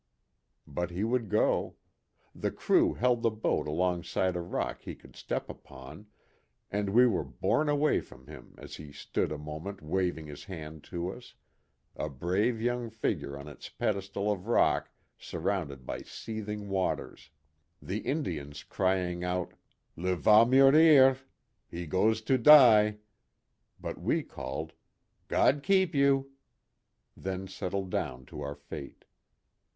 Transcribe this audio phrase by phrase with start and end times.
[0.65, 1.75] But he would go.
[2.33, 6.07] The crew held the boat alongside a rock he could step upon,
[6.71, 10.45] and we were borne away from him as he stood a mo ment waving his
[10.45, 11.35] hand to us
[11.95, 17.29] a brave young figure on its pedestal of rock surrounded by seething waters;
[17.79, 19.53] the Indians crying out,
[19.95, 21.19] ""Leva murir.
[21.69, 22.97] He goes to die!"
[23.79, 24.73] but we called,"
[25.27, 25.61] God.
[25.61, 26.31] keep you!"
[27.15, 29.05] then settled down to our fate.